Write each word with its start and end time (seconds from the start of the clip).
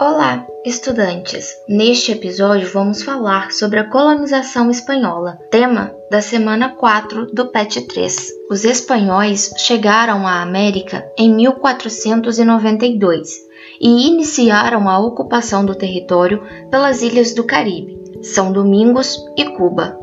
Olá, 0.00 0.46
estudantes! 0.64 1.54
Neste 1.68 2.12
episódio 2.12 2.66
vamos 2.72 3.02
falar 3.02 3.52
sobre 3.52 3.80
a 3.80 3.84
colonização 3.84 4.70
espanhola, 4.70 5.38
tema 5.50 5.94
da 6.10 6.22
semana 6.22 6.70
4 6.70 7.26
do 7.26 7.48
PET 7.48 7.82
3. 7.82 8.16
Os 8.50 8.64
espanhóis 8.64 9.52
chegaram 9.58 10.26
à 10.26 10.40
América 10.40 11.06
em 11.18 11.34
1492 11.34 13.28
e 13.78 14.08
iniciaram 14.08 14.88
a 14.88 14.98
ocupação 14.98 15.66
do 15.66 15.74
território 15.74 16.42
pelas 16.70 17.02
ilhas 17.02 17.34
do 17.34 17.44
Caribe, 17.44 18.00
São 18.22 18.50
Domingos 18.50 19.22
e 19.36 19.44
Cuba. 19.50 20.00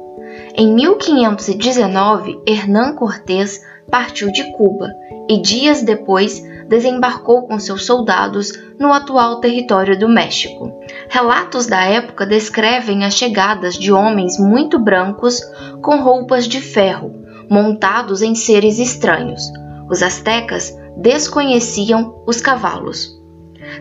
Em 0.54 0.72
1519, 0.76 2.40
Hernán 2.46 2.94
Cortés 2.94 3.64
partiu 3.90 4.32
de 4.32 4.44
Cuba 4.52 4.94
e 5.28 5.42
dias 5.42 5.82
depois 5.82 6.44
desembarcou 6.68 7.48
com 7.48 7.60
seus 7.60 7.86
soldados 7.86 8.52
no 8.80 8.92
atual 8.92 9.40
território 9.40 9.98
do 9.98 10.08
México. 10.08 10.72
Relatos 11.10 11.66
da 11.68 11.84
época 11.84 12.26
descrevem 12.26 13.06
as 13.06 13.14
chegadas 13.14 13.76
de 13.76 13.92
homens 13.92 14.38
muito 14.38 14.78
brancos 14.78 15.42
com 15.82 16.02
roupas 16.02 16.48
de 16.48 16.62
ferro, 16.62 17.14
montados 17.50 18.22
em 18.22 18.36
seres 18.36 18.78
estranhos. 18.80 19.42
Os 19.90 20.04
astecas 20.04 20.78
desconheciam 20.98 22.24
os 22.28 22.42
cavalos, 22.42 23.18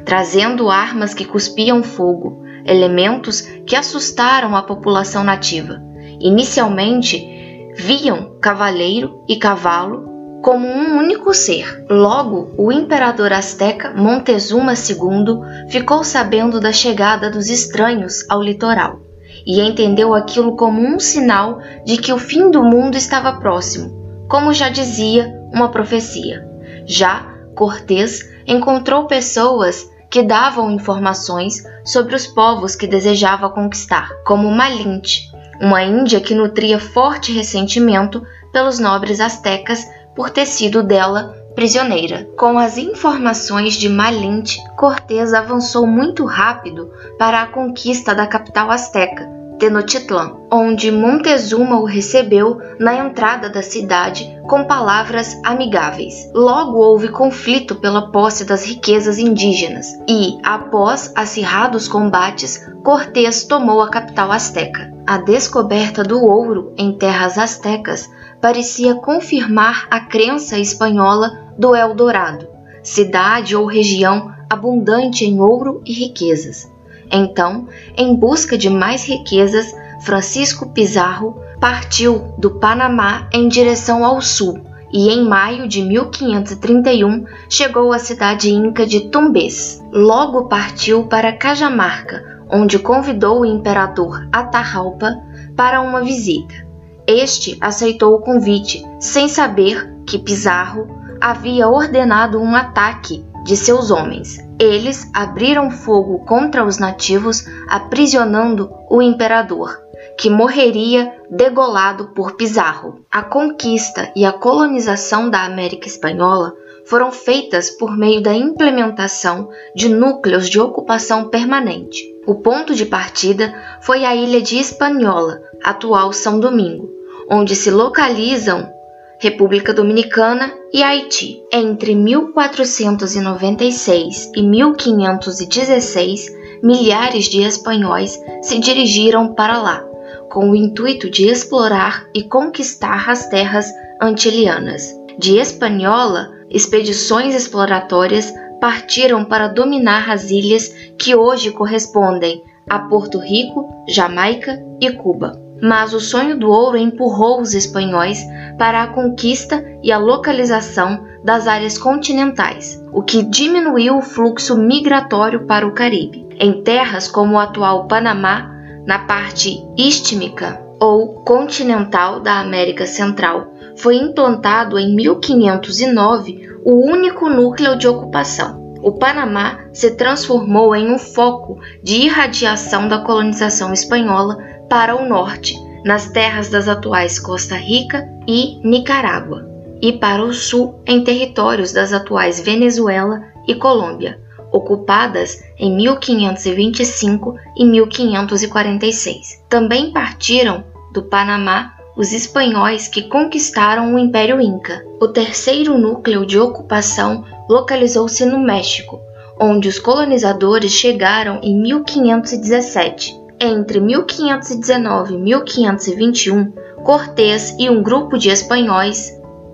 trazendo 0.04 0.70
armas 0.70 1.12
que 1.14 1.24
cuspiam 1.24 1.82
fogo, 1.82 2.45
elementos 2.64 3.40
que 3.66 3.74
assustaram 3.74 4.54
a 4.54 4.62
população 4.62 5.24
nativa. 5.24 5.82
Inicialmente, 6.20 7.73
viam 7.74 8.38
cavaleiro 8.40 9.23
e 9.28 9.37
cavalo 9.37 10.15
como 10.46 10.68
um 10.68 10.96
único 10.98 11.34
ser. 11.34 11.84
Logo, 11.91 12.54
o 12.56 12.70
imperador 12.70 13.32
azteca 13.32 13.92
Montezuma 13.96 14.74
II 14.74 15.40
ficou 15.68 16.04
sabendo 16.04 16.60
da 16.60 16.73
chegada 16.73 17.29
dos 17.29 17.51
estranhos 17.51 18.24
ao 18.29 18.40
litoral 18.40 19.01
e 19.45 19.60
entendeu 19.60 20.15
aquilo 20.15 20.54
como 20.54 20.80
um 20.80 21.01
sinal 21.01 21.59
de 21.85 21.96
que 21.96 22.12
o 22.12 22.18
fim 22.18 22.48
do 22.48 22.62
mundo 22.62 22.96
estava 22.96 23.40
próximo, 23.40 23.90
como 24.29 24.54
já 24.54 24.68
dizia 24.68 25.37
uma 25.52 25.68
profecia. 25.68 26.48
Já 26.87 27.26
Cortés 27.57 28.30
encontrou 28.46 29.09
pessoas 29.09 29.90
que 30.09 30.23
davam 30.23 30.70
informações 30.70 31.65
sobre 31.85 32.15
os 32.15 32.24
povos 32.24 32.76
que 32.76 32.87
desejava 32.87 33.51
conquistar, 33.51 34.13
como 34.24 34.48
Malinte, 34.52 35.29
uma 35.60 35.82
índia 35.82 36.20
que 36.20 36.37
nutria 36.37 36.79
forte 36.79 37.32
ressentimento 37.32 38.23
pelos 38.52 38.79
nobres 38.79 39.20
astecas 39.20 39.85
por 40.16 40.30
ter 40.30 40.46
sido 40.46 40.82
dela 40.82 41.36
prisioneira. 41.54 42.28
Com 42.36 42.59
as 42.59 42.76
informações 42.76 43.74
de 43.74 43.88
Malinte, 43.88 44.58
Cortés 44.76 45.32
avançou 45.32 45.86
muito 45.86 46.24
rápido 46.24 46.90
para 47.18 47.42
a 47.42 47.46
conquista 47.46 48.14
da 48.14 48.26
capital 48.26 48.70
asteca, 48.70 49.36
Tenochtitlan, 49.58 50.36
onde 50.52 50.90
Montezuma 50.90 51.80
o 51.80 51.84
recebeu 51.84 52.60
na 52.78 52.95
entrada 52.95 53.48
da 53.48 53.62
cidade 53.62 54.38
com 54.46 54.64
palavras 54.64 55.34
amigáveis. 55.42 56.30
Logo 56.34 56.78
houve 56.78 57.08
conflito 57.08 57.74
pela 57.76 58.10
posse 58.12 58.45
das 58.45 58.64
riquezas 58.66 59.18
indígenas 59.18 59.86
e, 60.06 60.38
após 60.45 61.10
acirrados 61.16 61.88
combates, 61.88 62.60
Cortés 62.84 63.45
tomou 63.45 63.80
a 63.80 63.88
capital 63.88 64.30
asteca. 64.30 64.92
A 65.06 65.19
descoberta 65.19 66.03
do 66.03 66.22
ouro 66.22 66.75
em 66.76 66.92
terras 66.92 67.38
astecas 67.38 68.10
parecia 68.41 68.94
confirmar 68.94 69.87
a 69.91 70.00
crença 70.00 70.59
espanhola 70.59 71.53
do 71.59 71.75
Eldorado, 71.75 72.48
cidade 72.82 73.56
ou 73.56 73.66
região 73.66 74.34
abundante 74.48 75.25
em 75.25 75.41
ouro 75.41 75.82
e 75.84 75.92
riquezas. 75.92 76.70
Então, 77.10 77.69
em 77.97 78.14
busca 78.14 78.56
de 78.58 78.69
mais 78.69 79.06
riquezas, 79.06 79.74
Francisco 80.02 80.70
Pizarro 80.72 81.41
partiu 81.60 82.34
do 82.38 82.50
Panamá 82.58 83.28
em 83.32 83.48
direção 83.48 84.04
ao 84.04 84.20
sul 84.20 84.60
e 84.92 85.08
em 85.08 85.24
maio 85.26 85.66
de 85.66 85.82
1531 85.82 87.24
chegou 87.48 87.92
à 87.92 87.98
cidade 87.98 88.50
inca 88.50 88.86
de 88.86 89.08
Tumbes. 89.08 89.82
Logo 89.92 90.48
partiu 90.48 91.04
para 91.04 91.32
Cajamarca, 91.32 92.42
onde 92.50 92.78
convidou 92.78 93.41
o 93.41 93.47
imperador 93.47 94.28
Atahalpa 94.32 95.16
para 95.56 95.80
uma 95.80 96.03
visita. 96.03 96.66
Este 97.06 97.56
aceitou 97.60 98.14
o 98.14 98.20
convite, 98.20 98.82
sem 98.98 99.28
saber 99.28 99.94
que 100.06 100.18
Pizarro 100.18 100.88
havia 101.20 101.68
ordenado 101.68 102.40
um 102.40 102.54
ataque 102.54 103.24
de 103.44 103.56
seus 103.56 103.90
homens. 103.92 104.38
Eles 104.58 105.08
abriram 105.14 105.70
fogo 105.70 106.24
contra 106.24 106.64
os 106.64 106.78
nativos, 106.78 107.44
aprisionando 107.68 108.70
o 108.90 109.00
imperador, 109.00 109.78
que 110.18 110.28
morreria 110.28 111.12
degolado 111.30 112.08
por 112.08 112.32
Pizarro. 112.32 113.04
A 113.10 113.22
conquista 113.22 114.10
e 114.16 114.24
a 114.24 114.32
colonização 114.32 115.30
da 115.30 115.44
América 115.44 115.86
Espanhola 115.86 116.54
foram 116.86 117.12
feitas 117.12 117.70
por 117.70 117.96
meio 117.96 118.20
da 118.20 118.34
implementação 118.34 119.48
de 119.74 119.88
núcleos 119.88 120.48
de 120.48 120.58
ocupação 120.60 121.28
permanente. 121.28 122.02
O 122.26 122.36
ponto 122.36 122.74
de 122.74 122.86
partida 122.86 123.54
foi 123.80 124.04
a 124.04 124.14
ilha 124.14 124.40
de 124.40 124.58
Hispaniola, 124.58 125.40
atual 125.62 126.12
São 126.12 126.40
Domingo, 126.40 126.95
onde 127.31 127.54
se 127.54 127.70
localizam 127.70 128.75
República 129.19 129.72
Dominicana 129.72 130.53
e 130.72 130.82
Haiti. 130.82 131.42
Entre 131.53 131.94
1496 131.94 134.32
e 134.37 134.42
1516, 134.42 136.26
milhares 136.62 137.25
de 137.25 137.42
espanhóis 137.42 138.19
se 138.42 138.59
dirigiram 138.59 139.34
para 139.34 139.59
lá, 139.59 139.84
com 140.31 140.50
o 140.50 140.56
intuito 140.56 141.10
de 141.10 141.28
explorar 141.28 142.06
e 142.15 142.22
conquistar 142.25 143.09
as 143.09 143.26
terras 143.28 143.66
antilianas. 144.03 144.94
De 145.19 145.38
Espanhola, 145.38 146.31
expedições 146.50 147.34
exploratórias 147.34 148.31
partiram 148.60 149.25
para 149.25 149.48
dominar 149.48 150.10
as 150.10 150.31
ilhas 150.31 150.69
que 150.98 151.15
hoje 151.15 151.50
correspondem 151.50 152.42
a 152.69 152.81
Porto 152.81 153.19
Rico, 153.19 153.66
Jamaica 153.88 154.62
e 154.81 154.92
Cuba. 154.92 155.45
Mas 155.60 155.94
o 155.94 156.00
sonho 156.00 156.38
do 156.38 156.50
ouro 156.50 156.76
empurrou 156.76 157.40
os 157.40 157.54
espanhóis 157.54 158.18
para 158.58 158.82
a 158.82 158.86
conquista 158.88 159.64
e 159.82 159.90
a 159.90 159.98
localização 159.98 161.04
das 161.24 161.46
áreas 161.46 161.76
continentais, 161.76 162.82
o 162.92 163.02
que 163.02 163.22
diminuiu 163.22 163.98
o 163.98 164.02
fluxo 164.02 164.56
migratório 164.56 165.46
para 165.46 165.66
o 165.66 165.72
Caribe. 165.72 166.26
Em 166.38 166.62
terras 166.62 167.08
como 167.08 167.34
o 167.34 167.38
atual 167.38 167.86
Panamá, 167.86 168.50
na 168.86 169.00
parte 169.00 169.64
istmica 169.76 170.60
ou 170.78 171.22
continental 171.22 172.20
da 172.20 172.38
América 172.38 172.86
Central, 172.86 173.54
foi 173.76 173.96
implantado 173.96 174.78
em 174.78 174.94
1509 174.94 176.48
o 176.64 176.74
único 176.74 177.28
núcleo 177.28 177.76
de 177.76 177.88
ocupação. 177.88 178.66
O 178.82 178.92
Panamá 178.92 179.64
se 179.72 179.96
transformou 179.96 180.74
em 180.76 180.92
um 180.92 180.98
foco 180.98 181.58
de 181.82 182.02
irradiação 182.04 182.86
da 182.86 182.98
colonização 182.98 183.72
espanhola 183.72 184.38
para 184.69 184.97
o 184.97 185.09
norte, 185.09 185.56
nas 185.84 186.09
terras 186.10 186.49
das 186.49 186.69
atuais 186.69 187.19
Costa 187.19 187.54
Rica 187.54 188.09
e 188.27 188.59
Nicarágua, 188.65 189.49
e 189.81 189.93
para 189.93 190.25
o 190.25 190.32
sul, 190.32 190.81
em 190.87 191.04
territórios 191.04 191.72
das 191.72 191.93
atuais 191.93 192.41
Venezuela 192.41 193.22
e 193.47 193.54
Colômbia, 193.54 194.21
ocupadas 194.50 195.41
em 195.59 195.75
1525 195.77 197.37
e 197.56 197.65
1546. 197.65 199.44
Também 199.49 199.93
partiram 199.93 200.65
do 200.93 201.03
Panamá 201.03 201.75
os 201.97 202.12
espanhóis 202.12 202.88
que 202.88 203.03
conquistaram 203.09 203.94
o 203.94 203.98
Império 203.98 204.41
Inca. 204.41 204.84
O 205.00 205.09
terceiro 205.09 205.78
núcleo 205.78 206.27
de 206.27 206.39
ocupação 206.39 207.24
localizou-se 207.48 208.24
no 208.27 208.39
México, 208.39 209.01
onde 209.41 209.69
os 209.69 209.78
colonizadores 209.78 210.72
chegaram 210.72 211.41
em 211.42 211.57
1517 211.57 213.25
entre 213.41 213.80
1519 213.80 215.15
e 215.15 215.18
1521, 215.18 216.53
Cortés 216.84 217.56
e 217.59 217.68
um 217.68 217.83
grupo 217.83 218.16
de 218.16 218.28
espanhóis 218.28 219.12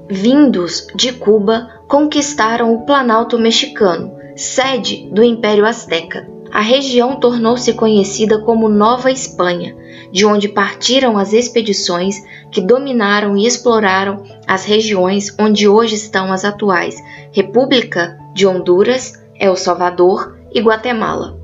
vindos 0.09 0.87
de 0.95 1.13
Cuba 1.13 1.69
conquistaram 1.89 2.75
o 2.75 2.85
Planalto 2.85 3.39
Mexicano, 3.39 4.13
sede 4.37 5.09
do 5.11 5.23
Império 5.23 5.65
Azteca. 5.65 6.29
A 6.51 6.61
região 6.61 7.17
tornou-se 7.17 7.73
conhecida 7.73 8.39
como 8.43 8.69
Nova 8.69 9.11
Espanha, 9.11 9.75
de 10.13 10.27
onde 10.27 10.49
partiram 10.51 11.17
as 11.17 11.33
expedições 11.33 12.17
que 12.51 12.61
dominaram 12.61 13.37
e 13.39 13.47
exploraram 13.47 14.23
as 14.47 14.67
regiões 14.67 15.35
onde 15.41 15.67
hoje 15.67 15.95
estão 15.95 16.31
as 16.31 16.45
atuais 16.45 17.03
República 17.33 18.19
de 18.35 18.47
Honduras, 18.47 19.15
El 19.35 19.57
Salvador 19.57 20.37
e 20.53 20.61
Guatemala. 20.61 21.39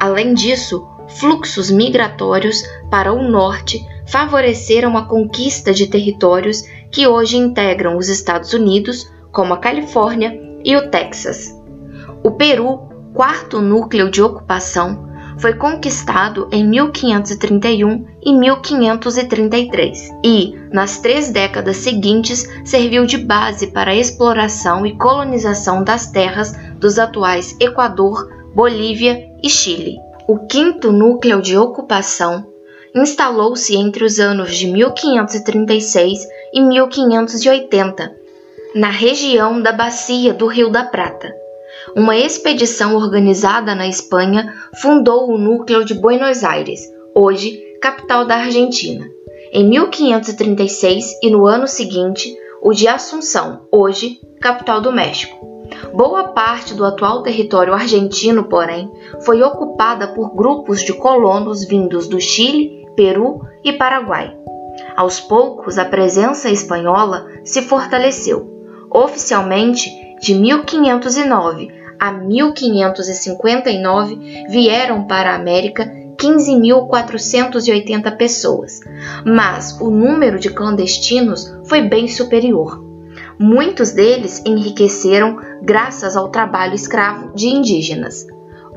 Além 0.00 0.34
disso, 0.34 0.84
fluxos 1.08 1.70
migratórios 1.70 2.62
para 2.90 3.12
o 3.12 3.22
norte 3.22 3.84
favoreceram 4.06 4.96
a 4.96 5.04
conquista 5.04 5.72
de 5.72 5.86
territórios 5.86 6.62
que 6.90 7.06
hoje 7.06 7.36
integram 7.36 7.96
os 7.96 8.08
Estados 8.08 8.52
Unidos, 8.52 9.10
como 9.30 9.54
a 9.54 9.58
Califórnia 9.58 10.38
e 10.64 10.76
o 10.76 10.90
Texas. 10.90 11.54
O 12.22 12.32
Peru, 12.32 12.88
quarto 13.14 13.60
núcleo 13.60 14.10
de 14.10 14.22
ocupação 14.22 15.08
foi 15.38 15.54
conquistado 15.54 16.48
em 16.50 16.66
1531 16.66 18.04
e 18.22 18.32
1533 18.32 20.10
e, 20.24 20.54
nas 20.72 20.98
três 20.98 21.30
décadas 21.30 21.76
seguintes, 21.76 22.44
serviu 22.64 23.06
de 23.06 23.18
base 23.18 23.68
para 23.68 23.92
a 23.92 23.96
exploração 23.96 24.84
e 24.84 24.96
colonização 24.96 25.84
das 25.84 26.10
terras 26.10 26.52
dos 26.78 26.98
atuais 26.98 27.56
Equador, 27.60 28.28
Bolívia 28.54 29.28
e 29.42 29.48
Chile. 29.48 30.07
O 30.28 30.46
quinto 30.46 30.92
núcleo 30.92 31.42
de 31.42 31.56
ocupação 31.56 32.46
instalou-se 32.94 33.74
entre 33.74 34.04
os 34.04 34.20
anos 34.20 34.54
de 34.56 34.66
1536 34.68 36.28
e 36.52 36.60
1580, 36.60 38.14
na 38.74 38.90
região 38.90 39.60
da 39.60 39.72
bacia 39.72 40.32
do 40.32 40.46
Rio 40.46 40.70
da 40.70 40.84
Prata 40.84 41.34
uma 41.96 42.16
expedição 42.16 42.96
organizada 42.96 43.74
na 43.74 43.86
Espanha 43.86 44.52
fundou 44.80 45.30
o 45.30 45.38
núcleo 45.38 45.84
de 45.84 45.94
Buenos 45.94 46.44
Aires, 46.44 46.80
hoje 47.14 47.60
capital 47.80 48.26
da 48.26 48.36
Argentina. 48.36 49.06
Em 49.52 49.66
1536 49.68 51.20
e 51.22 51.30
no 51.30 51.46
ano 51.46 51.66
seguinte, 51.66 52.36
o 52.62 52.72
de 52.72 52.86
Assunção, 52.86 53.66
hoje 53.72 54.20
capital 54.40 54.80
do 54.80 54.92
México. 54.92 55.47
Boa 55.92 56.28
parte 56.28 56.74
do 56.74 56.84
atual 56.84 57.22
território 57.22 57.72
argentino, 57.72 58.44
porém, 58.44 58.90
foi 59.20 59.42
ocupada 59.42 60.08
por 60.08 60.34
grupos 60.34 60.82
de 60.82 60.92
colonos 60.92 61.64
vindos 61.64 62.08
do 62.08 62.20
Chile, 62.20 62.86
Peru 62.96 63.40
e 63.64 63.72
Paraguai. 63.72 64.36
Aos 64.96 65.20
poucos, 65.20 65.78
a 65.78 65.84
presença 65.84 66.50
espanhola 66.50 67.28
se 67.44 67.62
fortaleceu. 67.62 68.58
Oficialmente, 68.90 69.88
de 70.20 70.34
1509 70.34 71.78
a 71.98 72.12
1559 72.12 74.46
vieram 74.48 75.04
para 75.04 75.32
a 75.32 75.36
América 75.36 75.90
15.480 76.16 78.16
pessoas, 78.16 78.80
mas 79.24 79.80
o 79.80 79.90
número 79.90 80.38
de 80.38 80.50
clandestinos 80.50 81.52
foi 81.64 81.80
bem 81.82 82.06
superior. 82.08 82.87
Muitos 83.38 83.92
deles 83.92 84.42
enriqueceram 84.44 85.36
graças 85.62 86.16
ao 86.16 86.28
trabalho 86.28 86.74
escravo 86.74 87.32
de 87.34 87.46
indígenas. 87.46 88.26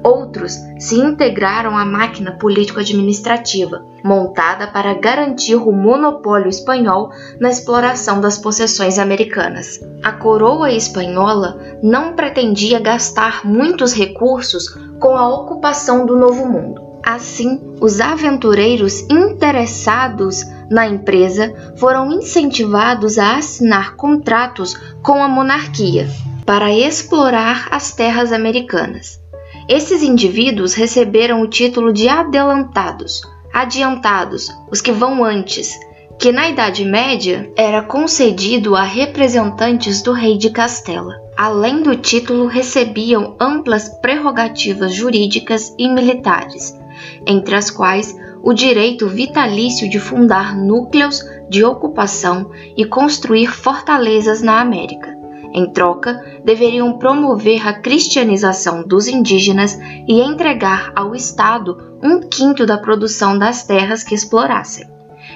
Outros 0.03 0.53
se 0.79 0.95
integraram 0.95 1.77
à 1.77 1.85
máquina 1.85 2.31
político-administrativa, 2.31 3.85
montada 4.03 4.67
para 4.67 4.93
garantir 4.95 5.55
o 5.55 5.71
monopólio 5.71 6.49
espanhol 6.49 7.11
na 7.39 7.49
exploração 7.49 8.19
das 8.19 8.37
possessões 8.37 8.97
americanas. 8.97 9.79
A 10.03 10.11
coroa 10.11 10.71
espanhola 10.71 11.59
não 11.83 12.13
pretendia 12.13 12.79
gastar 12.79 13.45
muitos 13.45 13.93
recursos 13.93 14.69
com 14.99 15.15
a 15.15 15.27
ocupação 15.27 16.05
do 16.05 16.15
Novo 16.15 16.47
Mundo. 16.47 16.81
Assim, 17.03 17.59
os 17.79 17.99
aventureiros 17.99 19.01
interessados 19.09 20.45
na 20.71 20.87
empresa 20.87 21.53
foram 21.77 22.11
incentivados 22.13 23.19
a 23.19 23.35
assinar 23.35 23.95
contratos 23.97 24.73
com 25.03 25.21
a 25.21 25.27
monarquia 25.27 26.07
para 26.45 26.71
explorar 26.71 27.67
as 27.69 27.91
terras 27.91 28.31
americanas. 28.31 29.19
Esses 29.67 30.01
indivíduos 30.01 30.73
receberam 30.73 31.41
o 31.41 31.47
título 31.47 31.91
de 31.93 32.07
adelantados, 32.07 33.21
adiantados, 33.53 34.49
os 34.71 34.81
que 34.81 34.91
vão 34.91 35.23
antes, 35.23 35.77
que 36.17 36.31
na 36.31 36.49
Idade 36.49 36.85
Média 36.85 37.51
era 37.55 37.81
concedido 37.81 38.75
a 38.75 38.83
representantes 38.83 40.01
do 40.01 40.13
rei 40.13 40.37
de 40.37 40.51
Castela. 40.51 41.19
Além 41.35 41.81
do 41.81 41.95
título, 41.95 42.45
recebiam 42.45 43.35
amplas 43.39 43.89
prerrogativas 44.01 44.93
jurídicas 44.93 45.73
e 45.79 45.89
militares, 45.89 46.77
entre 47.25 47.55
as 47.55 47.71
quais 47.71 48.15
o 48.43 48.53
direito 48.53 49.07
vitalício 49.07 49.89
de 49.89 49.99
fundar 49.99 50.55
núcleos 50.55 51.23
de 51.49 51.63
ocupação 51.63 52.51
e 52.75 52.85
construir 52.85 53.47
fortalezas 53.47 54.41
na 54.41 54.59
América. 54.59 55.15
Em 55.53 55.69
troca, 55.71 56.39
deveriam 56.45 56.97
promover 56.97 57.67
a 57.67 57.73
cristianização 57.73 58.83
dos 58.83 59.07
indígenas 59.07 59.77
e 60.07 60.21
entregar 60.21 60.93
ao 60.95 61.13
Estado 61.13 61.99
um 62.01 62.21
quinto 62.21 62.65
da 62.65 62.77
produção 62.77 63.37
das 63.37 63.63
terras 63.65 64.03
que 64.03 64.15
explorassem. 64.15 64.89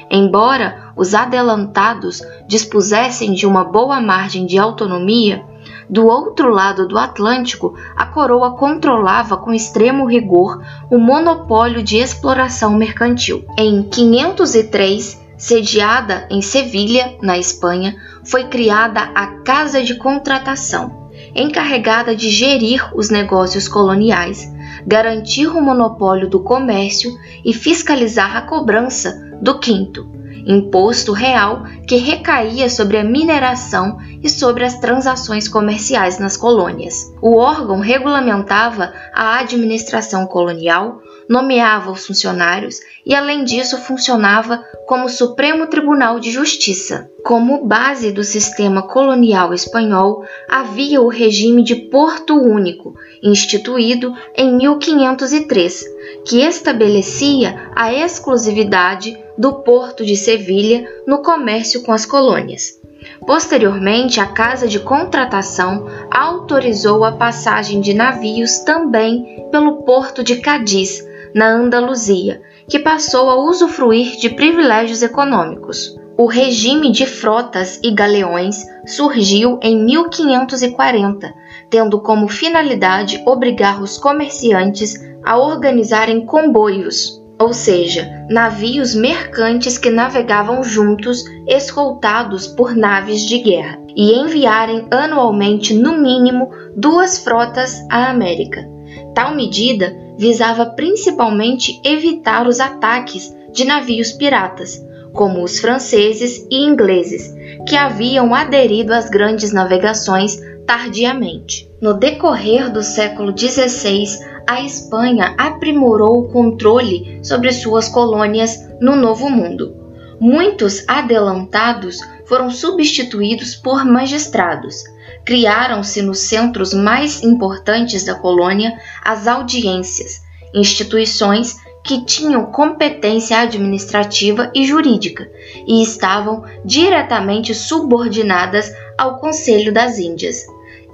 Embora 0.10 0.94
os 0.96 1.14
adelantados 1.14 2.22
dispusessem 2.48 3.34
de 3.34 3.46
uma 3.46 3.66
boa 3.66 4.00
margem 4.00 4.46
de 4.46 4.58
autonomia, 4.58 5.44
do 5.90 6.06
outro 6.08 6.50
lado 6.50 6.88
do 6.88 6.98
Atlântico, 6.98 7.76
a 7.96 8.06
coroa 8.06 8.56
controlava 8.56 9.38
com 9.38 9.54
extremo 9.54 10.06
rigor 10.06 10.64
o 10.90 10.98
monopólio 10.98 11.84
de 11.84 11.98
exploração 11.98 12.74
mercantil. 12.76 13.46
Em 13.58 13.84
503, 13.84 15.26
Sediada 15.38 16.28
em 16.32 16.42
Sevilha, 16.42 17.18
na 17.22 17.38
Espanha, 17.38 17.96
foi 18.24 18.46
criada 18.46 19.02
a 19.14 19.28
Casa 19.44 19.84
de 19.84 19.96
Contratação, 19.96 21.10
encarregada 21.36 22.16
de 22.16 22.30
gerir 22.30 22.90
os 22.96 23.10
negócios 23.10 23.68
coloniais, 23.68 24.50
garantir 24.88 25.48
o 25.48 25.62
monopólio 25.62 26.30
do 26.30 26.40
comércio 26.40 27.12
e 27.44 27.54
fiscalizar 27.54 28.38
a 28.38 28.42
cobrança 28.44 29.38
do 29.42 29.60
quinto, 29.60 30.10
imposto 30.46 31.12
real 31.12 31.64
que 31.88 31.98
recaía 31.98 32.70
sobre 32.70 32.98
a 32.98 33.04
mineração 33.04 33.98
e 34.22 34.30
sobre 34.30 34.64
as 34.64 34.80
transações 34.80 35.48
comerciais 35.48 36.20
nas 36.20 36.38
colônias. 36.38 37.14
O 37.22 37.38
órgão 37.38 37.80
regulamentava 37.80 38.94
a 39.14 39.40
administração 39.40 40.28
colonial, 40.28 41.02
nomeava 41.28 41.92
os 41.92 42.06
funcionários 42.06 42.80
e, 43.06 43.16
além 43.16 43.44
disso, 43.44 43.78
funcionava 43.78 44.64
como 44.88 45.10
Supremo 45.10 45.68
Tribunal 45.68 46.20
de 46.20 46.32
Justiça. 46.32 47.10
Como 47.24 47.66
base 47.66 48.12
do 48.12 48.24
sistema 48.24 48.84
colonial 48.84 49.52
espanhol, 49.52 50.24
havia 50.48 51.02
o 51.02 51.08
regime 51.08 51.64
de 51.64 51.76
Porto 51.76 52.36
Único, 52.36 52.94
instituído 53.24 54.14
em 54.36 54.56
1503, 54.56 55.86
que 56.28 56.42
estabelecia 56.42 57.72
a 57.76 57.92
exclusividade 57.92 59.25
do 59.38 59.54
porto 59.54 60.06
de 60.06 60.16
Sevilha 60.16 60.88
no 61.06 61.22
comércio 61.22 61.84
com 61.84 61.92
as 61.92 62.06
colônias. 62.06 62.80
Posteriormente, 63.26 64.20
a 64.20 64.26
Casa 64.26 64.68
de 64.68 64.80
Contratação 64.80 65.86
autorizou 66.10 67.04
a 67.04 67.12
passagem 67.12 67.82
de 67.82 67.94
navios 67.94 68.60
também 68.60 69.46
pelo 69.52 69.84
porto 69.84 70.24
de 70.24 70.38
Cádiz, 70.38 71.06
na 71.34 71.50
Andaluzia, 71.50 72.42
que 72.68 72.80
passou 72.80 73.30
a 73.30 73.36
usufruir 73.36 74.18
de 74.18 74.30
privilégios 74.30 75.04
econômicos. 75.04 75.96
O 76.18 76.28
regime 76.28 76.92
de 76.92 77.06
frotas 77.06 77.80
e 77.84 77.92
galeões 77.92 78.66
surgiu 78.86 79.60
em 79.62 79.84
1540, 79.84 81.34
tendo 81.70 82.00
como 82.00 82.30
finalidade 82.30 83.22
obrigar 83.26 83.84
os 83.84 83.98
comerciantes 83.98 84.96
a 85.26 85.38
organizarem 85.38 86.26
comboios, 86.26 87.22
ou 87.40 87.54
seja, 87.54 88.26
navios 88.30 88.96
mercantes 88.96 89.78
que 89.78 89.90
navegavam 89.90 90.64
juntos, 90.64 91.24
escoltados 91.48 92.48
por 92.48 92.76
naves 92.76 93.22
de 93.22 93.40
guerra, 93.40 93.80
e 93.96 94.14
enviarem 94.14 94.88
anualmente 94.92 95.74
no 95.74 95.98
mínimo 95.98 96.50
duas 96.76 97.18
frotas 97.20 97.86
à 97.90 98.10
América. 98.10 98.66
Tal 99.14 99.36
medida 99.36 99.96
visava 100.18 100.66
principalmente 100.66 101.82
evitar 101.84 102.48
os 102.48 102.60
ataques 102.60 103.36
de 103.52 103.66
navios 103.66 104.12
piratas, 104.12 104.84
como 105.14 105.44
os 105.44 105.60
franceses 105.60 106.46
e 106.52 106.66
ingleses, 106.66 107.34
que 107.68 107.76
haviam 107.76 108.36
aderido 108.36 108.94
às 108.94 109.10
grandes 109.10 109.54
navegações 109.54 110.38
tardiamente. 110.66 111.70
No 111.86 111.94
decorrer 111.94 112.72
do 112.72 112.82
século 112.82 113.32
XVI, 113.38 114.06
a 114.48 114.60
Espanha 114.60 115.36
aprimorou 115.38 116.22
o 116.22 116.28
controle 116.30 117.20
sobre 117.22 117.52
suas 117.52 117.88
colônias 117.88 118.58
no 118.82 118.96
Novo 118.96 119.30
Mundo. 119.30 119.76
Muitos 120.20 120.84
adelantados 120.88 122.00
foram 122.26 122.50
substituídos 122.50 123.54
por 123.56 123.86
magistrados, 123.86 124.84
criaram-se 125.24 126.02
nos 126.02 126.22
centros 126.22 126.74
mais 126.74 127.22
importantes 127.22 128.04
da 128.04 128.16
colônia 128.16 128.76
as 129.04 129.28
audiências, 129.28 130.24
instituições 130.56 131.56
que 131.84 132.04
tinham 132.04 132.48
competência 132.48 133.38
administrativa 133.38 134.52
e 134.56 134.66
jurídica 134.66 135.30
e 135.68 135.84
estavam 135.84 136.46
diretamente 136.66 137.54
subordinadas 137.54 138.74
ao 138.98 139.20
Conselho 139.20 139.72
das 139.72 140.00
Índias. 140.00 140.48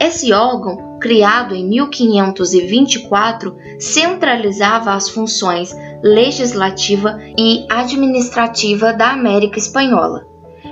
Esse 0.03 0.33
órgão, 0.33 0.97
criado 0.99 1.53
em 1.53 1.63
1524, 1.69 3.55
centralizava 3.79 4.95
as 4.95 5.07
funções 5.07 5.77
legislativa 6.01 7.19
e 7.37 7.67
administrativa 7.69 8.93
da 8.93 9.11
América 9.11 9.59
Espanhola. 9.59 10.25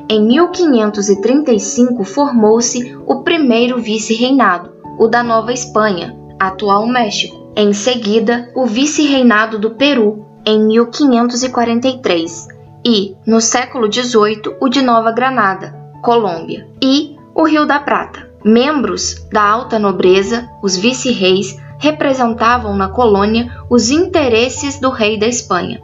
Em 0.10 0.20
1535 0.26 2.04
formou-se 2.04 2.98
o 3.06 3.22
primeiro 3.22 3.78
vice-reinado, 3.78 4.72
o 4.98 5.08
da 5.08 5.22
Nova 5.22 5.54
Espanha, 5.54 6.18
atual 6.40 6.88
México, 6.88 7.38
Em 7.56 7.72
seguida, 7.74 8.50
o 8.56 8.66
vice-reinado 8.66 9.60
do 9.60 9.72
Peru, 9.72 10.26
em 10.46 10.60
1543, 10.66 12.48
e, 12.86 13.16
no 13.28 13.42
século 13.42 13.92
XVIII, 13.92 14.56
o 14.62 14.70
de 14.70 14.82
Nova 14.82 15.12
Granada, 15.12 15.76
Colômbia, 16.02 16.68
e 16.82 17.16
o 17.36 17.44
Rio 17.44 17.66
da 17.68 17.80
Prata. 17.80 18.29
Membros 18.44 19.28
da 19.32 19.44
alta 19.44 19.78
nobreza, 19.78 20.50
os 20.64 20.78
vice-reis, 20.78 21.58
representavam 21.78 22.76
na 22.76 22.90
colônia 22.90 23.50
os 23.70 23.90
interesses 23.90 24.80
do 24.80 24.90
rei 24.90 25.18
da 25.18 25.28
Espanha. 25.28 25.82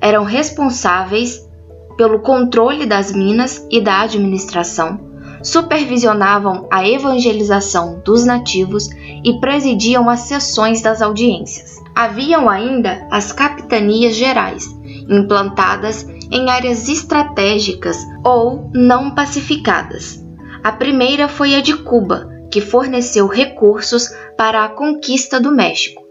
Eram 0.00 0.24
responsáveis 0.24 1.48
pelo 1.96 2.20
controle 2.20 2.86
das 2.86 3.12
minas 3.12 3.66
e 3.70 3.80
da 3.80 4.00
administração, 4.00 5.12
supervisionavam 5.42 6.66
a 6.70 6.88
evangelização 6.88 8.00
dos 8.04 8.24
nativos 8.24 8.88
e 9.24 9.38
presidiam 9.40 10.08
as 10.08 10.20
sessões 10.20 10.80
das 10.80 11.02
audiências. 11.02 11.80
Haviam 11.94 12.48
ainda 12.48 13.06
as 13.10 13.32
capitanias 13.32 14.14
gerais, 14.14 14.64
implantadas 15.08 16.06
em 16.30 16.48
áreas 16.48 16.88
estratégicas 16.88 17.98
ou 18.24 18.70
não 18.72 19.14
pacificadas. 19.14 20.21
A 20.62 20.70
primeira 20.70 21.28
foi 21.28 21.54
a 21.56 21.60
de 21.60 21.76
Cuba, 21.76 22.30
que 22.50 22.60
forneceu 22.60 23.26
recursos 23.26 24.08
para 24.36 24.64
a 24.64 24.68
conquista 24.68 25.40
do 25.40 25.50
México. 25.50 26.02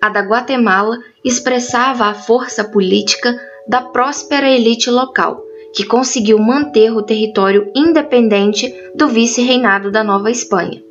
A 0.00 0.08
da 0.08 0.20
Guatemala 0.20 0.98
expressava 1.24 2.06
a 2.06 2.14
força 2.14 2.64
política 2.64 3.38
da 3.68 3.82
próspera 3.82 4.48
elite 4.48 4.90
local 4.90 5.44
que 5.72 5.84
conseguiu 5.84 6.38
manter 6.38 6.90
o 6.90 7.02
território 7.02 7.70
independente 7.74 8.74
do 8.94 9.06
vice-reinado 9.06 9.90
da 9.90 10.02
Nova 10.02 10.30
Espanha. 10.30 10.82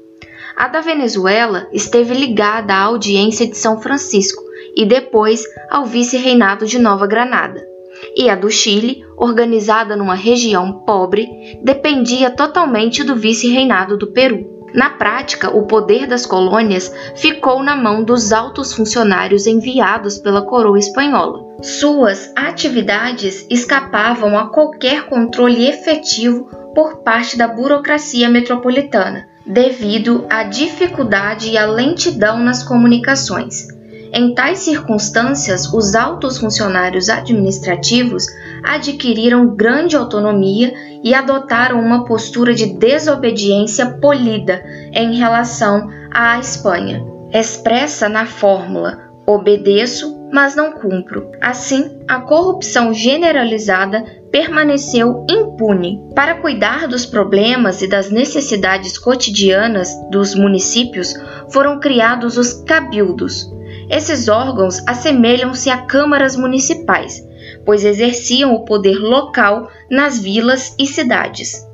A 0.56 0.68
da 0.68 0.80
Venezuela 0.80 1.68
esteve 1.74 2.14
ligada 2.14 2.74
à 2.74 2.84
audiência 2.84 3.46
de 3.46 3.58
São 3.58 3.82
Francisco 3.82 4.42
e 4.76 4.86
depois 4.86 5.44
ao 5.70 5.86
vice-reinado 5.86 6.66
de 6.66 6.80
Nova 6.80 7.08
Granada. 7.08 7.69
E 8.16 8.30
a 8.30 8.36
do 8.36 8.50
Chile, 8.50 9.04
organizada 9.18 9.96
numa 9.96 10.16
região 10.16 10.84
pobre, 10.86 11.28
dependia 11.64 12.30
totalmente 12.30 13.04
do 13.04 13.16
vice-reinado 13.16 13.98
do 13.98 14.08
Peru. 14.08 14.60
Na 14.74 14.92
prática, 14.92 15.50
o 15.50 15.66
poder 15.66 16.06
das 16.06 16.26
colônias 16.26 16.94
ficou 17.16 17.64
na 17.64 17.76
mão 17.76 18.04
dos 18.04 18.32
altos 18.32 18.74
funcionários 18.74 19.48
enviados 19.48 20.18
pela 20.20 20.44
coroa 20.44 20.78
espanhola. 20.78 21.44
Suas 21.62 22.32
atividades 22.36 23.46
escapavam 23.50 24.38
a 24.38 24.50
qualquer 24.50 25.08
controle 25.08 25.68
efetivo 25.68 26.50
por 26.76 26.98
parte 27.04 27.38
da 27.38 27.48
burocracia 27.48 28.30
metropolitana, 28.30 29.28
devido 29.46 30.26
à 30.30 30.44
dificuldade 30.44 31.50
e 31.50 31.58
à 31.58 31.66
lentidão 31.66 32.40
nas 32.40 32.64
comunicações. 32.64 33.79
Em 34.12 34.34
tais 34.34 34.60
circunstâncias, 34.60 35.72
os 35.74 35.96
altos 35.96 36.38
funcionários 36.38 37.10
administrativos 37.10 38.26
adquiriram 38.64 39.56
grande 39.56 39.96
autonomia 39.96 40.74
e 41.04 41.14
adotaram 41.14 41.80
uma 41.80 42.06
postura 42.06 42.54
de 42.54 42.66
desobediência 42.66 43.86
polida 44.02 44.64
em 44.92 45.16
relação 45.16 45.90
à 46.12 46.40
Espanha, 46.40 47.04
expressa 47.32 48.10
na 48.10 48.26
fórmula 48.26 49.10
obedeço, 49.26 50.18
mas 50.32 50.56
não 50.56 50.72
cumpro. 50.72 51.32
Assim, 51.40 52.00
a 52.08 52.20
corrupção 52.20 52.94
generalizada 52.94 54.04
permaneceu 54.32 55.26
impune. 55.30 56.04
Para 56.16 56.36
cuidar 56.36 56.88
dos 56.88 57.06
problemas 57.06 57.82
e 57.82 57.88
das 57.88 58.10
necessidades 58.10 58.98
cotidianas 58.98 59.94
dos 60.10 60.34
municípios, 60.34 61.14
foram 61.50 61.80
criados 61.80 62.38
os 62.38 62.54
cabildos. 62.54 63.52
Esses 63.90 64.28
órgãos 64.28 64.84
assemelham-se 64.86 65.70
a 65.70 65.78
câmaras 65.78 66.36
municipais, 66.36 67.24
pois 67.66 67.84
exerciam 67.84 68.54
o 68.54 68.64
poder 68.64 68.98
local 69.00 69.70
nas 69.90 70.20
vilas 70.20 70.76
e 70.78 70.86
cidades. 70.86 71.68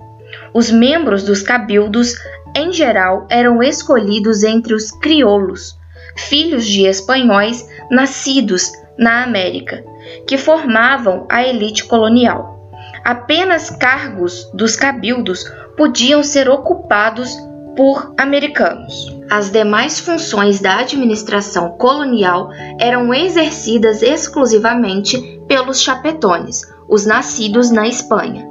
Os 0.53 0.71
membros 0.71 1.23
dos 1.23 1.41
cabildos, 1.41 2.15
em 2.55 2.71
geral, 2.71 3.27
eram 3.29 3.61
escolhidos 3.61 4.43
entre 4.43 4.73
os 4.73 4.91
crioulos, 4.91 5.77
filhos 6.15 6.65
de 6.65 6.85
espanhóis 6.85 7.67
nascidos 7.91 8.71
na 8.97 9.23
América, 9.23 9.83
que 10.25 10.37
formavam 10.37 11.27
a 11.29 11.43
elite 11.43 11.83
colonial. 11.83 12.71
Apenas 13.03 13.69
cargos 13.69 14.49
dos 14.53 14.77
cabildos 14.77 15.43
podiam 15.75 16.23
ser 16.23 16.49
ocupados 16.49 17.35
por 17.75 18.13
americanos. 18.17 19.13
As 19.29 19.51
demais 19.51 19.99
funções 19.99 20.59
da 20.59 20.79
administração 20.79 21.71
colonial 21.71 22.49
eram 22.79 23.13
exercidas 23.13 24.01
exclusivamente 24.01 25.41
pelos 25.47 25.81
chapetones, 25.81 26.61
os 26.87 27.05
nascidos 27.05 27.71
na 27.71 27.87
Espanha. 27.87 28.47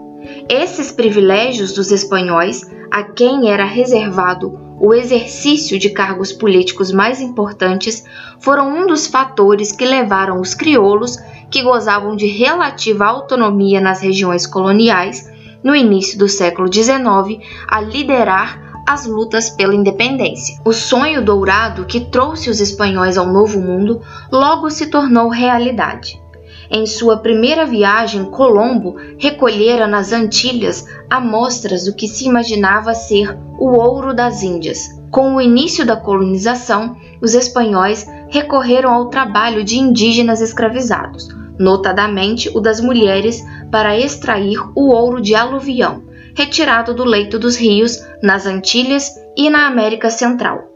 Esses 0.49 0.91
privilégios 0.91 1.73
dos 1.73 1.91
espanhóis, 1.91 2.63
a 2.91 3.03
quem 3.03 3.51
era 3.51 3.65
reservado 3.65 4.61
o 4.81 4.93
exercício 4.93 5.79
de 5.79 5.91
cargos 5.91 6.33
políticos 6.33 6.91
mais 6.91 7.21
importantes, 7.21 8.05
foram 8.41 8.69
um 8.77 8.87
dos 8.87 9.07
fatores 9.07 9.73
que 9.73 9.85
levaram 9.85 10.41
os 10.41 10.55
crioulos, 10.55 11.17
que 11.51 11.63
gozavam 11.63 12.17
de 12.17 12.27
relativa 12.27 13.07
autonomia 13.07 13.81
nas 13.81 14.01
regiões 14.01 14.47
coloniais, 14.47 15.31
no 15.63 15.75
início 15.75 16.19
do 16.19 16.29
século 16.29 16.71
XIX, 16.73 17.43
a 17.69 17.81
liderar 17.81 18.64
as 18.87 19.07
lutas 19.07 19.51
pela 19.51 19.75
independência. 19.75 20.59
O 20.65 20.73
sonho 20.73 21.25
dourado 21.25 21.85
que 21.85 22.01
trouxe 22.01 22.51
os 22.51 22.61
espanhóis 22.61 23.17
ao 23.17 23.27
Novo 23.27 23.61
Mundo 23.61 24.01
logo 24.31 24.71
se 24.71 24.87
tornou 24.87 25.29
realidade. 25.29 26.23
Em 26.71 26.87
sua 26.87 27.19
primeira 27.19 27.67
viagem, 27.67 28.25
Colombo 28.25 28.97
recolhera 29.19 29.87
nas 29.87 30.13
Antilhas 30.13 30.87
amostras 31.11 31.85
do 31.85 31.95
que 31.95 32.09
se 32.09 32.27
imaginava 32.27 32.95
ser 32.95 33.37
o 33.59 33.77
ouro 33.77 34.15
das 34.15 34.43
Índias. 34.43 34.89
Com 35.11 35.37
o 35.37 35.41
início 35.41 35.87
da 35.87 35.97
colonização, 35.97 36.97
os 37.21 37.35
espanhóis 37.35 38.07
recorreram 38.29 38.93
ao 38.93 39.09
trabalho 39.09 39.63
de 39.63 39.79
indígenas 39.79 40.41
escravizados, 40.41 41.29
notadamente 41.59 42.51
o 42.55 42.61
das 42.61 42.81
mulheres, 42.81 43.45
para 43.71 43.97
extrair 43.97 44.59
o 44.75 44.89
ouro 44.89 45.21
de 45.21 45.35
aluvião, 45.35 46.03
retirado 46.35 46.95
do 46.95 47.05
leito 47.05 47.39
dos 47.39 47.57
rios 47.57 48.05
nas 48.23 48.47
Antilhas 48.47 49.11
e 49.37 49.49
na 49.49 49.67
América 49.67 50.11
Central. 50.11 50.75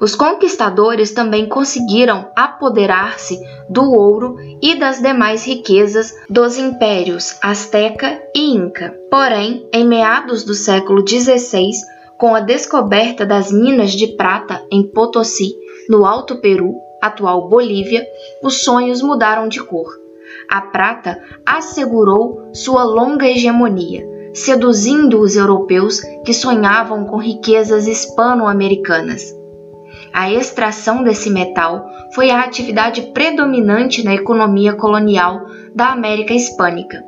Os 0.00 0.14
conquistadores 0.14 1.12
também 1.12 1.48
conseguiram 1.48 2.30
apoderar-se 2.36 3.40
do 3.68 3.92
ouro 3.92 4.36
e 4.60 4.74
das 4.74 5.00
demais 5.00 5.44
riquezas 5.46 6.14
dos 6.28 6.58
impérios 6.58 7.36
Azteca 7.42 8.20
e 8.34 8.54
Inca. 8.54 8.94
Porém, 9.10 9.66
em 9.72 9.86
meados 9.86 10.44
do 10.44 10.52
século 10.52 11.06
XVI, 11.06 11.70
com 12.18 12.34
a 12.34 12.40
descoberta 12.40 13.24
das 13.24 13.50
minas 13.50 13.92
de 13.92 14.08
prata 14.08 14.62
em 14.70 14.82
Potosí, 14.82 15.54
no 15.88 16.04
Alto 16.04 16.40
Peru, 16.40 16.74
atual 17.00 17.48
Bolívia, 17.48 18.06
os 18.42 18.62
sonhos 18.62 19.00
mudaram 19.00 19.48
de 19.48 19.62
cor. 19.62 19.88
A 20.50 20.60
prata 20.60 21.18
assegurou 21.44 22.50
sua 22.52 22.84
longa 22.84 23.26
hegemonia, 23.26 24.15
seduzindo 24.36 25.18
os 25.18 25.34
europeus 25.34 26.00
que 26.22 26.34
sonhavam 26.34 27.06
com 27.06 27.16
riquezas 27.16 27.86
hispano-americanas. 27.86 29.34
A 30.12 30.30
extração 30.30 31.02
desse 31.02 31.30
metal 31.30 31.88
foi 32.14 32.30
a 32.30 32.40
atividade 32.40 33.00
predominante 33.14 34.04
na 34.04 34.14
economia 34.14 34.74
colonial 34.74 35.46
da 35.74 35.86
América 35.86 36.34
Hispânica, 36.34 37.02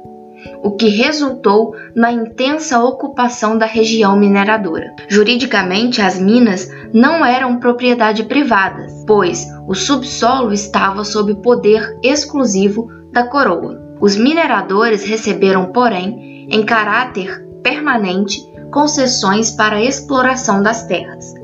o 0.62 0.70
que 0.70 0.88
resultou 0.88 1.74
na 1.94 2.10
intensa 2.10 2.82
ocupação 2.82 3.58
da 3.58 3.66
região 3.66 4.18
mineradora. 4.18 4.94
Juridicamente, 5.08 6.00
as 6.00 6.18
minas 6.18 6.66
não 6.94 7.24
eram 7.24 7.58
propriedade 7.58 8.22
privada, 8.22 8.86
pois 9.06 9.46
o 9.66 9.74
subsolo 9.74 10.50
estava 10.50 11.04
sob 11.04 11.34
poder 11.42 11.98
exclusivo 12.02 12.90
da 13.12 13.24
coroa. 13.24 13.86
Os 14.00 14.16
mineradores 14.16 15.04
receberam, 15.04 15.72
porém, 15.72 16.28
em 16.48 16.64
caráter 16.64 17.46
permanente, 17.62 18.40
concessões 18.70 19.50
para 19.50 19.76
a 19.76 19.82
exploração 19.82 20.62
das 20.62 20.86
terras. 20.86 21.34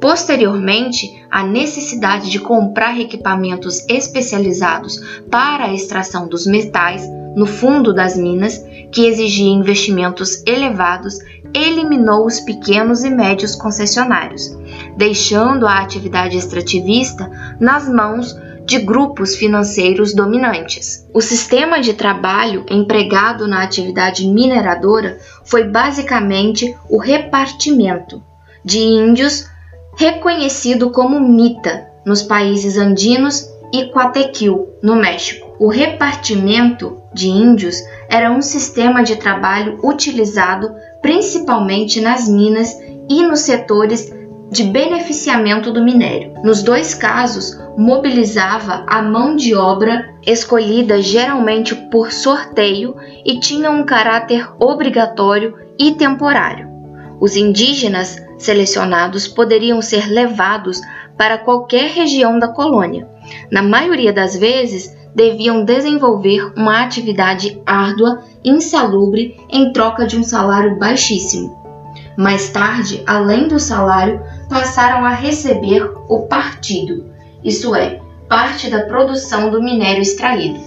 Posteriormente, 0.00 1.26
a 1.30 1.42
necessidade 1.44 2.30
de 2.30 2.38
comprar 2.38 2.98
equipamentos 2.98 3.84
especializados 3.88 4.98
para 5.30 5.64
a 5.64 5.74
extração 5.74 6.28
dos 6.28 6.46
metais 6.46 7.02
no 7.36 7.46
fundo 7.46 7.92
das 7.92 8.16
minas, 8.16 8.58
que 8.90 9.06
exigia 9.06 9.52
investimentos 9.52 10.42
elevados, 10.44 11.18
eliminou 11.54 12.26
os 12.26 12.40
pequenos 12.40 13.04
e 13.04 13.10
médios 13.10 13.54
concessionários, 13.54 14.56
deixando 14.96 15.66
a 15.66 15.78
atividade 15.78 16.36
extrativista 16.36 17.30
nas 17.60 17.88
mãos 17.88 18.36
de 18.68 18.78
grupos 18.80 19.34
financeiros 19.34 20.14
dominantes. 20.14 21.08
O 21.14 21.22
sistema 21.22 21.80
de 21.80 21.94
trabalho 21.94 22.66
empregado 22.68 23.48
na 23.48 23.62
atividade 23.62 24.28
mineradora 24.28 25.18
foi 25.42 25.64
basicamente 25.64 26.76
o 26.86 26.98
repartimento 26.98 28.22
de 28.62 28.78
índios 28.78 29.46
reconhecido 29.96 30.90
como 30.90 31.18
mita 31.18 31.88
nos 32.04 32.22
países 32.22 32.76
andinos 32.76 33.48
e 33.72 33.86
Coatequil, 33.86 34.68
no 34.82 34.96
México. 34.96 35.50
O 35.58 35.68
repartimento 35.68 37.02
de 37.14 37.28
índios 37.28 37.82
era 38.06 38.30
um 38.30 38.42
sistema 38.42 39.02
de 39.02 39.16
trabalho 39.16 39.80
utilizado 39.82 40.74
principalmente 41.00 42.02
nas 42.02 42.28
minas 42.28 42.76
e 43.08 43.22
nos 43.22 43.40
setores 43.40 44.12
de 44.50 44.64
beneficiamento 44.64 45.70
do 45.72 45.84
minério. 45.84 46.34
Nos 46.42 46.62
dois 46.62 46.94
casos, 46.94 47.58
mobilizava 47.76 48.84
a 48.86 49.02
mão 49.02 49.36
de 49.36 49.54
obra 49.54 50.14
escolhida 50.26 51.02
geralmente 51.02 51.74
por 51.90 52.12
sorteio 52.12 52.96
e 53.24 53.38
tinha 53.38 53.70
um 53.70 53.84
caráter 53.84 54.48
obrigatório 54.58 55.54
e 55.78 55.92
temporário. 55.92 56.68
Os 57.20 57.36
indígenas 57.36 58.16
selecionados 58.38 59.26
poderiam 59.26 59.82
ser 59.82 60.06
levados 60.08 60.80
para 61.16 61.38
qualquer 61.38 61.90
região 61.90 62.38
da 62.38 62.48
colônia. 62.48 63.08
Na 63.50 63.62
maioria 63.62 64.12
das 64.12 64.36
vezes, 64.36 64.96
deviam 65.14 65.64
desenvolver 65.64 66.52
uma 66.56 66.82
atividade 66.82 67.60
árdua, 67.66 68.22
insalubre, 68.44 69.36
em 69.50 69.72
troca 69.72 70.06
de 70.06 70.16
um 70.16 70.22
salário 70.22 70.78
baixíssimo. 70.78 71.58
Mais 72.16 72.50
tarde, 72.50 73.02
além 73.06 73.48
do 73.48 73.58
salário, 73.58 74.22
passaram 74.48 75.04
a 75.04 75.10
receber 75.10 75.90
o 76.08 76.20
partido, 76.22 77.06
isto 77.44 77.74
é, 77.74 78.00
parte 78.28 78.70
da 78.70 78.82
produção 78.82 79.50
do 79.50 79.62
minério 79.62 80.02
extraído. 80.02 80.58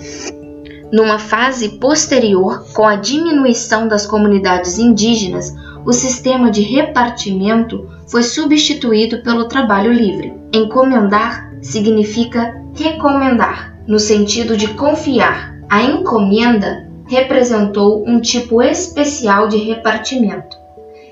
Numa 0.91 1.17
fase 1.17 1.69
posterior, 1.79 2.65
com 2.73 2.85
a 2.85 2.95
diminuição 2.95 3.87
das 3.87 4.05
comunidades 4.05 4.77
indígenas, 4.77 5.55
o 5.85 5.93
sistema 5.93 6.51
de 6.51 6.61
repartimento 6.61 7.89
foi 8.07 8.23
substituído 8.23 9.23
pelo 9.23 9.47
trabalho 9.47 9.91
livre. 9.91 10.33
Encomendar 10.53 11.49
significa 11.61 12.61
recomendar, 12.75 13.75
no 13.87 13.99
sentido 13.99 14.57
de 14.57 14.67
confiar. 14.73 15.55
A 15.69 15.81
encomenda 15.81 16.87
representou 17.07 18.03
um 18.05 18.19
tipo 18.19 18.61
especial 18.61 19.47
de 19.47 19.57
repartimento 19.57 20.60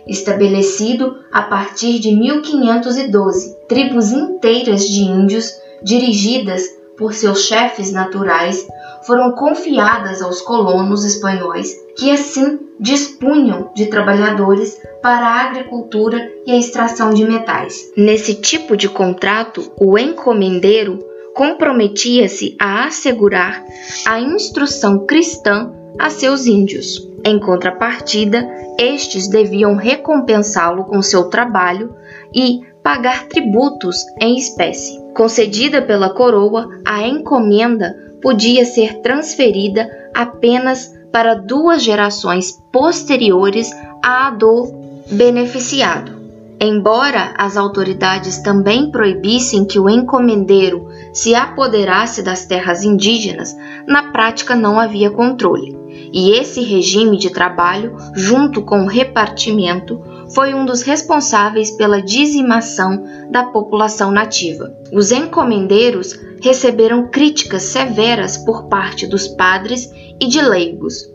estabelecido 0.07 1.17
a 1.31 1.43
partir 1.43 1.99
de 1.99 2.15
1512. 2.15 3.55
Tribos 3.67 4.11
inteiras 4.11 4.87
de 4.87 5.01
índios, 5.01 5.53
dirigidas 5.83 6.63
por 6.97 7.13
seus 7.13 7.45
chefes 7.45 7.91
naturais, 7.91 8.67
foram 9.05 9.31
confiadas 9.31 10.21
aos 10.21 10.41
colonos 10.41 11.05
espanhóis, 11.05 11.73
que 11.97 12.11
assim 12.11 12.59
dispunham 12.79 13.71
de 13.75 13.87
trabalhadores 13.87 14.77
para 15.01 15.25
a 15.25 15.41
agricultura 15.45 16.29
e 16.45 16.51
a 16.51 16.57
extração 16.57 17.13
de 17.13 17.25
metais. 17.25 17.91
Nesse 17.95 18.35
tipo 18.35 18.75
de 18.75 18.89
contrato, 18.89 19.71
o 19.79 19.97
encomendeiro 19.97 20.99
comprometia-se 21.33 22.55
a 22.59 22.85
assegurar 22.85 23.63
a 24.05 24.19
instrução 24.19 25.05
cristã 25.05 25.71
a 25.97 26.09
seus 26.09 26.45
índios. 26.45 27.08
Em 27.25 27.39
contrapartida, 27.39 28.47
estes 28.79 29.27
deviam 29.27 29.75
recompensá-lo 29.75 30.85
com 30.85 31.01
seu 31.01 31.25
trabalho 31.25 31.93
e 32.33 32.61
pagar 32.83 33.27
tributos 33.27 34.05
em 34.21 34.37
espécie. 34.37 34.99
Concedida 35.13 35.81
pela 35.81 36.13
coroa, 36.13 36.69
a 36.85 37.05
encomenda 37.07 37.95
podia 38.21 38.65
ser 38.65 39.01
transferida 39.01 39.89
apenas 40.13 40.93
para 41.11 41.35
duas 41.35 41.83
gerações 41.83 42.51
posteriores 42.71 43.71
à 44.03 44.29
do 44.29 44.71
beneficiado. 45.11 46.19
Embora 46.61 47.33
as 47.37 47.55
autoridades 47.55 48.39
também 48.39 48.91
proibissem 48.91 49.65
que 49.65 49.79
o 49.79 49.89
encomendeiro 49.89 50.89
se 51.13 51.33
apoderasse 51.33 52.21
das 52.21 52.45
terras 52.45 52.83
indígenas, 52.83 53.55
na 53.87 54.11
prática 54.11 54.55
não 54.55 54.77
havia 54.77 55.09
controle. 55.09 55.78
E 56.11 56.31
esse 56.31 56.61
regime 56.61 57.17
de 57.17 57.29
trabalho, 57.29 57.95
junto 58.13 58.63
com 58.63 58.83
o 58.83 58.87
repartimento, 58.87 60.01
foi 60.33 60.53
um 60.53 60.65
dos 60.65 60.81
responsáveis 60.81 61.71
pela 61.71 62.01
dizimação 62.01 63.03
da 63.31 63.43
população 63.43 64.11
nativa. 64.11 64.73
Os 64.91 65.11
encomendeiros 65.11 66.19
receberam 66.41 67.09
críticas 67.09 67.63
severas 67.63 68.37
por 68.37 68.67
parte 68.67 69.07
dos 69.07 69.27
padres 69.27 69.91
e 70.19 70.27
de 70.27 70.41
leigos. 70.41 71.09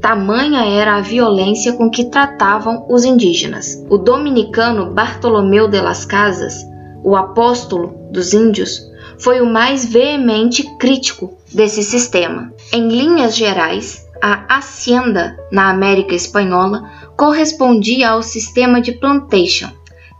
Tamanha 0.00 0.64
era 0.64 0.96
a 0.96 1.00
violência 1.02 1.74
com 1.74 1.90
que 1.90 2.04
tratavam 2.04 2.86
os 2.88 3.04
indígenas. 3.04 3.84
O 3.90 3.98
dominicano 3.98 4.92
Bartolomeu 4.94 5.68
de 5.68 5.80
las 5.80 6.06
Casas, 6.06 6.66
o 7.04 7.14
apóstolo 7.14 8.08
dos 8.10 8.32
índios, 8.32 8.80
foi 9.18 9.42
o 9.42 9.46
mais 9.46 9.84
veemente 9.84 10.64
crítico 10.78 11.36
desse 11.52 11.82
sistema. 11.82 12.50
Em 12.72 12.88
linhas 12.88 13.36
gerais, 13.36 14.06
a 14.22 14.56
hacienda 14.56 15.36
na 15.50 15.70
América 15.70 16.14
Espanhola 16.14 16.90
correspondia 17.16 18.10
ao 18.10 18.22
sistema 18.22 18.80
de 18.80 18.92
plantation, 18.92 19.70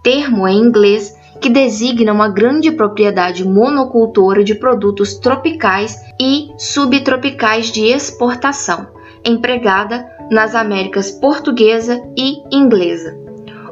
termo 0.02 0.48
em 0.48 0.58
inglês 0.58 1.14
que 1.40 1.48
designa 1.48 2.12
uma 2.12 2.28
grande 2.28 2.70
propriedade 2.70 3.44
monocultora 3.44 4.44
de 4.44 4.54
produtos 4.54 5.14
tropicais 5.14 5.96
e 6.20 6.50
subtropicais 6.58 7.70
de 7.70 7.86
exportação, 7.86 8.88
empregada 9.24 10.06
nas 10.30 10.54
Américas 10.54 11.10
portuguesa 11.10 12.00
e 12.16 12.42
inglesa. 12.54 13.18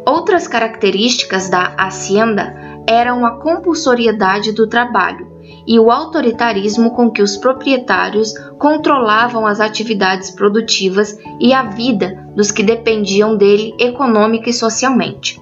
Outras 0.06 0.48
características 0.48 1.50
da 1.50 1.74
hacienda 1.78 2.54
eram 2.88 3.26
a 3.26 3.32
compulsoriedade 3.38 4.52
do 4.52 4.66
trabalho, 4.66 5.37
e 5.66 5.78
o 5.78 5.90
autoritarismo 5.90 6.92
com 6.92 7.10
que 7.10 7.22
os 7.22 7.36
proprietários 7.36 8.32
controlavam 8.58 9.46
as 9.46 9.60
atividades 9.60 10.30
produtivas 10.30 11.18
e 11.40 11.52
a 11.52 11.62
vida 11.64 12.26
dos 12.34 12.50
que 12.50 12.62
dependiam 12.62 13.36
dele 13.36 13.74
econômica 13.78 14.48
e 14.48 14.52
socialmente. 14.52 15.40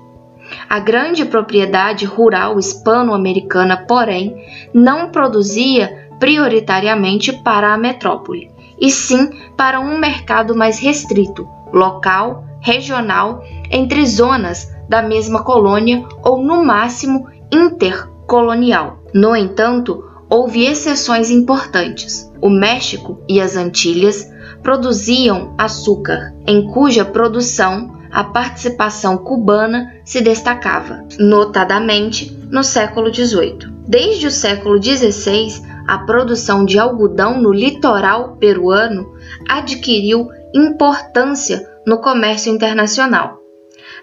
A 0.69 0.79
grande 0.79 1.25
propriedade 1.25 2.05
rural 2.05 2.59
hispano-americana, 2.59 3.77
porém, 3.77 4.37
não 4.73 5.11
produzia 5.11 6.09
prioritariamente 6.19 7.33
para 7.33 7.73
a 7.73 7.79
metrópole, 7.79 8.51
e 8.81 8.91
sim 8.91 9.31
para 9.57 9.81
um 9.81 9.99
mercado 9.99 10.55
mais 10.55 10.79
restrito, 10.79 11.49
local, 11.73 12.45
regional, 12.61 13.43
entre 13.71 14.05
zonas 14.07 14.75
da 14.89 15.03
mesma 15.03 15.43
colônia 15.43 16.05
ou, 16.23 16.43
no 16.43 16.65
máximo, 16.65 17.29
intercolonial. 17.53 18.99
No 19.15 19.35
entanto, 19.35 20.05
houve 20.29 20.65
exceções 20.65 21.31
importantes. 21.31 22.31
O 22.41 22.51
México 22.51 23.21
e 23.29 23.41
as 23.41 23.57
Antilhas 23.57 24.31
produziam 24.63 25.55
açúcar, 25.57 26.35
em 26.47 26.71
cuja 26.71 27.05
produção 27.05 27.97
a 28.11 28.25
participação 28.25 29.19
cubana 29.19 29.93
se 30.05 30.21
destacava, 30.21 31.05
notadamente 31.19 32.37
no 32.51 32.65
século 32.65 33.13
XVIII. 33.13 33.71
Desde 33.87 34.27
o 34.27 34.31
século 34.31 34.83
XVI, 34.83 35.63
a 35.87 35.99
produção 35.99 36.65
de 36.65 36.79
algodão 36.79 37.41
no 37.41 37.53
litoral 37.53 38.37
peruano 38.37 39.15
adquiriu 39.49 40.29
importância 40.55 41.69
no 41.87 41.99
comércio 41.99 42.53
internacional. 42.53 43.39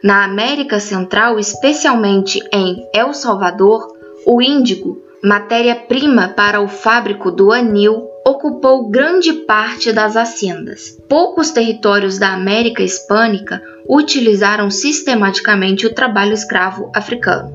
Na 0.04 0.24
América 0.24 0.80
Central, 0.80 1.40
especialmente 1.40 2.40
em 2.54 2.88
El 2.94 3.14
Salvador, 3.14 3.88
o 4.26 4.42
índigo 4.42 5.04
matéria-prima 5.24 6.34
para 6.36 6.60
o 6.60 6.68
fábrico 6.68 7.32
do 7.32 7.54
anil, 7.54 8.10
ocupou 8.26 8.90
grande 8.90 9.32
parte 9.32 9.94
das 9.94 10.18
haciendas. 10.18 10.98
Poucos 11.08 11.52
territórios 11.52 12.20
da 12.20 12.34
América 12.34 12.84
Hispânica 12.84 13.62
utilizaram 13.88 14.70
sistematicamente 14.70 15.86
o 15.86 15.94
trabalho 15.94 16.34
escravo 16.34 16.92
africano. 16.94 17.54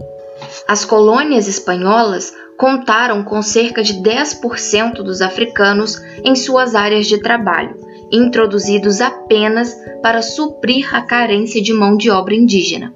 As 0.67 0.85
colônias 0.85 1.47
espanholas 1.47 2.33
contaram 2.57 3.23
com 3.23 3.43
cerca 3.43 3.83
de 3.83 4.03
10% 4.03 5.03
dos 5.03 5.21
africanos 5.21 6.01
em 6.25 6.35
suas 6.35 6.75
áreas 6.75 7.07
de 7.07 7.19
trabalho, 7.19 7.77
introduzidos 8.11 9.03
apenas 9.03 9.77
para 10.03 10.23
suprir 10.23 10.95
a 10.95 11.03
carência 11.03 11.63
de 11.63 11.73
mão 11.75 11.97
de 11.97 12.11
obra 12.11 12.35
indígena. 12.35 12.95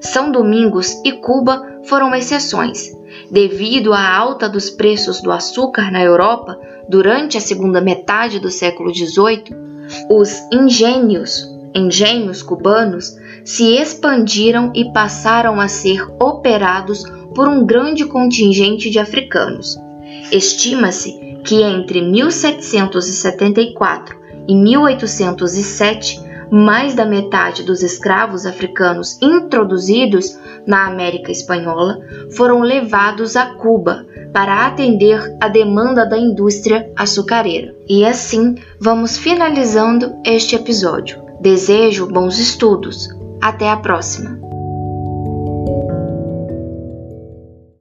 São 0.00 0.30
Domingos 0.30 1.00
e 1.04 1.12
Cuba 1.12 1.80
foram 1.84 2.14
exceções, 2.14 2.90
devido 3.30 3.92
à 3.92 4.16
alta 4.16 4.48
dos 4.48 4.70
preços 4.70 5.20
do 5.20 5.32
açúcar 5.32 5.90
na 5.90 6.02
Europa 6.02 6.58
durante 6.88 7.36
a 7.36 7.40
segunda 7.40 7.80
metade 7.80 8.38
do 8.38 8.48
século 8.50 8.94
XVIII, 8.94 9.56
os 10.10 10.32
engenhos, 10.52 11.44
engenhos 11.74 12.42
cubanos, 12.42 13.16
se 13.44 13.76
expandiram 13.76 14.72
e 14.74 14.92
passaram 14.92 15.60
a 15.60 15.68
ser 15.68 16.04
operados 16.20 17.04
por 17.34 17.48
um 17.48 17.64
grande 17.64 18.04
contingente 18.06 18.90
de 18.90 18.98
africanos. 18.98 19.78
Estima-se 20.32 21.12
que 21.44 21.62
entre 21.62 22.02
1774 22.02 24.16
e 24.48 24.54
1807 24.54 26.25
mais 26.50 26.94
da 26.94 27.04
metade 27.04 27.62
dos 27.62 27.82
escravos 27.82 28.46
africanos 28.46 29.20
introduzidos 29.20 30.38
na 30.66 30.86
América 30.86 31.30
Espanhola 31.30 31.98
foram 32.36 32.60
levados 32.60 33.36
a 33.36 33.54
Cuba 33.54 34.06
para 34.32 34.66
atender 34.66 35.36
a 35.40 35.48
demanda 35.48 36.04
da 36.04 36.18
indústria 36.18 36.90
açucareira. 36.96 37.74
E 37.88 38.04
assim 38.04 38.56
vamos 38.80 39.16
finalizando 39.16 40.14
este 40.24 40.54
episódio. 40.56 41.22
Desejo 41.40 42.06
bons 42.06 42.38
estudos. 42.38 43.08
Até 43.40 43.70
a 43.70 43.76
próxima! 43.76 44.45